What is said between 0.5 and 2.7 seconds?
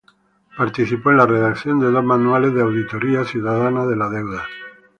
Participó en la redacción de dos manuales de